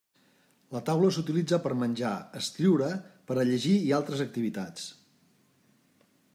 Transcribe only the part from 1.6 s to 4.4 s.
per menjar, escriure, per a llegir i per altres